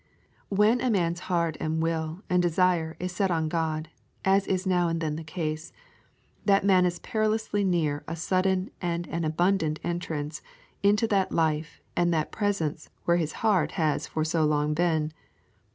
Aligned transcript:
When 0.49 0.81
a 0.81 0.89
man's 0.89 1.19
whole 1.19 1.51
will 1.61 2.21
and 2.27 2.41
desire 2.41 2.97
is 2.99 3.11
set 3.11 3.29
on 3.29 3.47
God, 3.49 3.89
as 4.25 4.47
is 4.47 4.65
now 4.65 4.87
and 4.87 4.99
then 4.99 5.15
the 5.15 5.23
case, 5.23 5.71
that 6.43 6.65
man 6.65 6.87
is 6.87 6.97
perilously 6.97 7.63
near 7.63 8.03
a 8.07 8.15
sudden 8.15 8.71
and 8.81 9.05
an 9.09 9.23
abundant 9.23 9.79
entrance 9.83 10.41
into 10.81 11.05
that 11.09 11.31
life 11.31 11.81
and 11.95 12.11
that 12.11 12.31
presence 12.31 12.89
where 13.05 13.17
his 13.17 13.31
heart 13.45 13.73
has 13.73 14.07
for 14.07 14.23
so 14.25 14.43
long 14.43 14.73
been. 14.73 15.13